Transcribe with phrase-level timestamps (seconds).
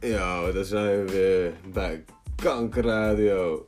[0.00, 2.04] Ja, daar zijn we weer bij
[2.36, 3.64] Kankerradio.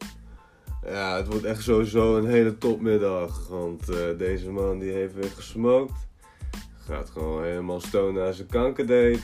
[0.84, 3.48] Ja, het wordt echt sowieso een hele topmiddag.
[3.48, 5.94] Want eh, deze man die heeft weer gesmoked.
[6.76, 9.18] Gaat gewoon helemaal stonen naar zijn kankerdate.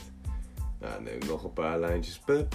[0.81, 2.53] Ja, neemt nog een paar lijntjes pep.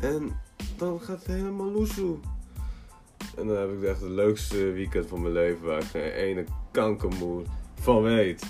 [0.00, 0.40] En
[0.76, 2.16] dan gaat het helemaal loesoe.
[3.36, 6.44] En dan heb ik echt het leukste weekend van mijn leven waar ik geen ene
[6.70, 7.42] kankermoer
[7.74, 8.46] van weet.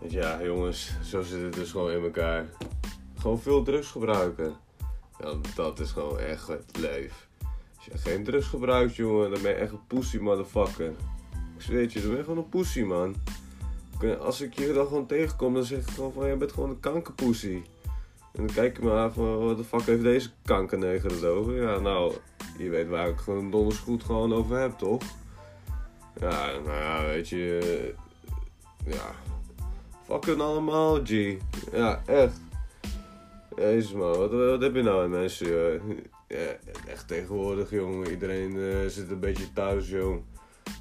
[0.00, 2.46] Want ja, jongens, zo zit het dus gewoon in elkaar.
[3.26, 4.56] Gewoon veel drugs gebruiken.
[5.18, 7.16] Ja, dat is gewoon echt het leven.
[7.76, 10.86] Als je geen drugs gebruikt, jongen, dan ben je echt een pussy motherfucker.
[11.56, 13.14] Ik zweer je, dan ben je gewoon een pussy, man.
[14.20, 16.80] Als ik je dan gewoon tegenkom, dan zeg ik gewoon van, je bent gewoon een
[16.80, 17.62] kankerpussy.
[18.32, 21.62] En dan kijk je me aan van, wat de fuck heeft deze kankerneger het over?
[21.62, 22.14] Ja, nou,
[22.58, 25.02] je weet waar ik gewoon donders goed gewoon over heb, toch?
[26.20, 27.94] Ja, nou ja, weet je...
[28.84, 29.14] Ja,
[30.04, 31.36] fuck hun allemaal, G.
[31.72, 32.44] Ja, echt.
[33.56, 35.80] Jezus man, wat, wat heb je nou aan mensen?
[36.28, 36.56] Ja,
[36.88, 38.10] echt tegenwoordig, jongen.
[38.10, 40.22] Iedereen uh, zit een beetje thuis, jong.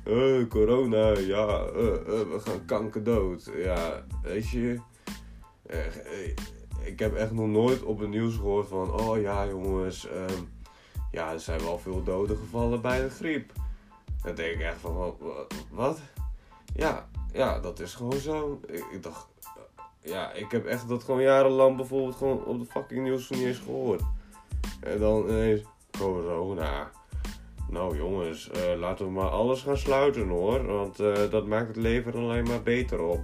[0.08, 1.74] Uh, corona, ja, uh,
[2.06, 3.52] we gaan kanker dood.
[3.56, 4.80] Ja, weet je...
[6.84, 8.92] ik heb echt nog nooit op het nieuws gehoord van...
[8.92, 10.54] Oh ja, jongens, um,
[11.12, 13.52] ja, er zijn wel veel doden gevallen bij de griep.
[14.24, 15.16] Dan denk ik echt van,
[15.72, 16.00] wat?
[16.76, 18.60] Ja, ja, dat is gewoon zo.
[18.92, 19.28] Ik dacht,
[20.06, 23.58] ja, ik heb echt dat gewoon jarenlang bijvoorbeeld gewoon op de fucking nieuws niet eens
[23.58, 24.02] gehoord.
[24.80, 25.62] En dan ineens
[25.98, 26.92] corona.
[27.70, 30.66] Nou jongens, uh, laten we maar alles gaan sluiten hoor.
[30.66, 33.22] Want uh, dat maakt het leven alleen maar beter op.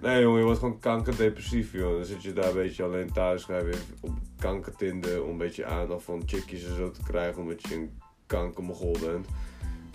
[0.00, 1.96] Nee jongen, je wordt gewoon kankerdepressief joh.
[1.96, 3.44] Dan zit je daar een beetje alleen thuis.
[3.44, 7.42] Ga je op kankertinde om een beetje aandacht van chickies en zo te krijgen.
[7.42, 7.90] Omdat je een
[8.26, 9.26] kankermogol bent.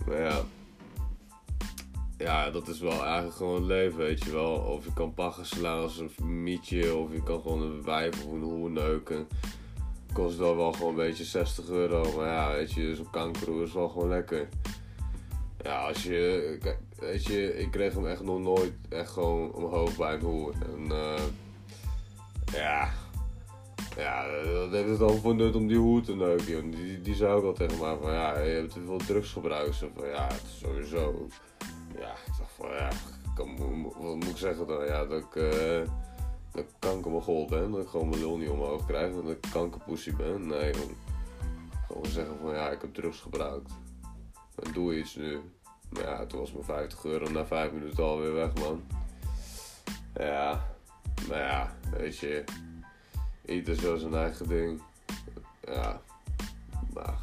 [0.08, 0.42] Maar ja,
[2.18, 4.54] ja, dat is wel eigenlijk gewoon het leven, weet je wel.
[4.54, 8.32] Of je kan pakken slaan als een mietje, of je kan gewoon een wijf of
[8.32, 9.28] een hoer neuken.
[10.14, 13.74] Kost wel wel gewoon een beetje 60 euro, maar ja, weet je, zo'n kanker is
[13.74, 14.50] wel gewoon lekker.
[15.64, 16.58] Ja, als je,
[17.00, 20.54] weet je, ik kreeg hem echt nog nooit echt gewoon omhoog bij een hoer.
[20.76, 21.22] En uh,
[22.52, 22.90] ja,
[23.98, 27.34] ja, dat heeft het al voor nut om die hoer te neuken, Die, die zei
[27.34, 29.76] ook al tegen mij van, ja, je hebt te veel drugs gebruikt.
[29.76, 30.28] Van, ja,
[30.62, 31.28] sowieso
[31.98, 32.90] ja, ik dacht van ja,
[33.98, 34.86] wat moet ik zeggen dan?
[34.86, 35.88] Ja, dat ik, uh,
[36.52, 40.16] dat ik kankermogol ben, dat ik gewoon mijn lul niet omhoog krijg, dat ik kankerpoesie
[40.16, 40.48] ben.
[40.48, 40.96] Nee, man.
[41.88, 43.72] Gewoon zeggen van ja, ik heb drugs gebruikt.
[44.56, 45.42] En doe iets nu.
[45.90, 48.84] Maar ja, toen was mijn 50 euro na 5 minuten alweer weg, man.
[50.14, 50.66] Ja,
[51.28, 52.44] maar ja, weet je,
[53.46, 54.82] ieder zo zijn eigen ding.
[55.62, 56.02] Ja,
[56.94, 57.20] maar,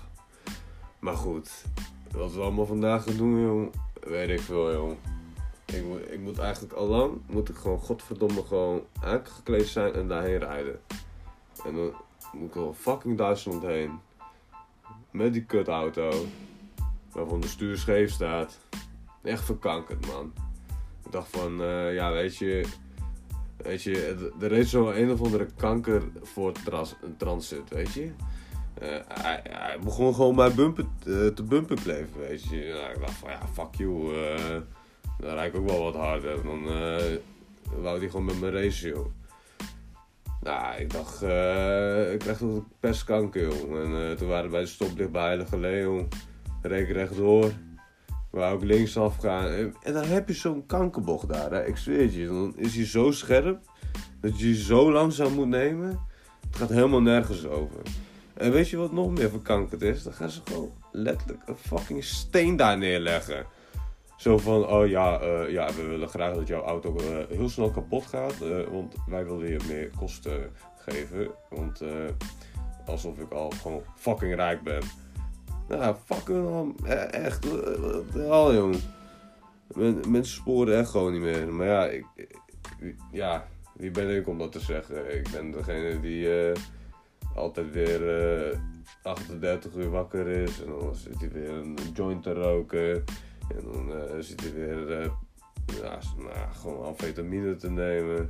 [0.98, 1.64] maar goed,
[2.10, 3.72] wat we allemaal vandaag gaan doen, jong
[4.04, 4.96] weet ik veel, joh.
[5.64, 10.08] Ik moet, ik moet eigenlijk al lang, moet ik gewoon godverdomme gewoon aangekleed zijn en
[10.08, 10.80] daarheen rijden.
[11.64, 11.92] En dan
[12.32, 14.00] moet ik wel fucking Duitsland heen.
[15.10, 16.12] Met die kutauto.
[17.12, 18.58] Waarvan de stuur scheef staat.
[19.22, 20.32] Echt verkankerd, man.
[21.04, 22.64] Ik dacht van, uh, ja, weet je...
[23.56, 28.10] Weet je, er reed zo een of andere kanker voor trans, transit, weet je.
[28.82, 32.78] Uh, hij, begon gewoon mijn bumper uh, te bumper kleven, weet je.
[32.80, 34.14] Nou, ik dacht van, ja, fuck you.
[34.14, 34.60] Uh,
[35.20, 36.42] dan rijd ik ook wel wat harder.
[36.42, 36.64] Dan
[37.82, 39.06] wou hij gewoon met mijn joh.
[40.42, 41.22] Nou, ik dacht,
[42.12, 43.80] ik kreeg toch pestkanker, joh.
[43.80, 46.08] En toen waren we bij de stoplicht bij Heilige Leon.
[46.62, 47.52] Reek rechtdoor.
[48.30, 49.46] Wou ook linksaf gaan.
[49.82, 51.66] En, dan heb je zo'n kankerbocht daar, hè.
[51.66, 52.26] Ik zweer je.
[52.26, 53.60] Dan is hij zo scherp
[54.20, 56.00] dat je zo langzaam moet nemen.
[56.46, 57.80] Het gaat helemaal nergens over.
[58.42, 60.02] En weet je wat nog meer verkankerd is?
[60.02, 63.46] Dan gaan ze gewoon letterlijk een fucking steen daar neerleggen.
[64.16, 67.70] Zo van, oh ja, uh, ja we willen graag dat jouw auto uh, heel snel
[67.70, 68.34] kapot gaat.
[68.42, 71.30] Uh, want wij willen je meer kosten geven.
[71.50, 71.82] Want
[72.86, 74.82] alsof ik al gewoon fucking rijk ben.
[75.68, 76.76] Nou, fucking man.
[77.10, 77.46] Echt.
[78.28, 78.76] Al jong.
[80.08, 81.52] Mensen sporen echt gewoon niet meer.
[81.52, 82.04] Maar ja, ik,
[83.12, 85.16] ja, wie ben ik om dat te zeggen?
[85.16, 86.28] Ik ben degene die
[87.34, 88.00] altijd weer
[88.50, 88.58] uh,
[89.02, 90.62] 38 uur wakker is.
[90.62, 93.04] En dan zit hij weer een joint te roken.
[93.48, 95.10] En dan uh, zit hij weer uh,
[95.80, 98.26] ja, nou, gewoon amfetamine te nemen.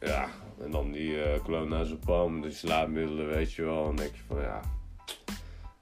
[0.00, 0.28] Ja,
[0.60, 3.78] en dan die uh, palm, die slaapmiddelen, weet je wel.
[3.78, 4.60] En dan denk je van ja,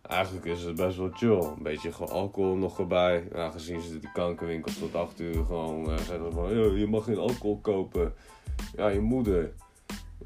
[0.03, 1.43] eigenlijk is het best wel chill.
[1.57, 3.29] Een beetje gewoon alcohol nog erbij.
[3.33, 7.59] Ja, gezien ze die kankerwinkels tot 8 uur gewoon zeggen van je mag geen alcohol
[7.61, 8.15] kopen.
[8.77, 9.53] Ja, je moeder.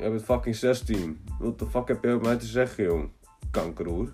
[0.01, 1.21] Jij bent fucking 16.
[1.39, 3.11] Wat de fuck heb je op mij te zeggen, jong?
[3.51, 4.13] Kankeroer.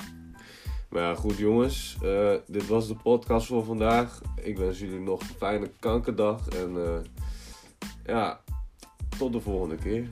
[0.90, 1.96] maar ja, goed jongens.
[2.02, 4.20] Uh, dit was de podcast voor vandaag.
[4.42, 6.48] Ik wens jullie nog een fijne kankerdag.
[6.48, 6.98] En uh,
[8.04, 8.40] ja,
[9.18, 10.08] tot de volgende keer.